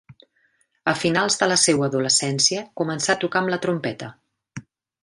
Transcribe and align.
A 0.91 0.95
finals 1.01 1.37
de 1.41 1.49
la 1.51 1.57
seua 1.65 1.85
adolescència 1.91 2.65
començà 2.83 3.13
a 3.17 3.21
tocar 3.27 3.45
amb 3.45 3.57
la 3.57 3.63
trompeta. 3.69 4.15